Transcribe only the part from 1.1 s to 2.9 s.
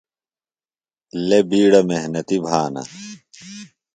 لے بِیڈہ محنتیۡ بھانہ۔